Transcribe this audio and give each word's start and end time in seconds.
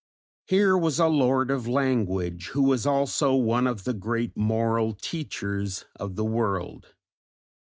Here 0.47 0.75
was 0.75 0.97
a 0.97 1.05
lord 1.05 1.51
of 1.51 1.67
language 1.67 2.47
who 2.53 2.63
was 2.63 2.87
also 2.87 3.35
one 3.35 3.67
of 3.67 3.83
the 3.83 3.93
great 3.93 4.35
moral 4.35 4.93
teachers 4.95 5.85
of 5.95 6.15
the 6.15 6.25
world. 6.25 6.95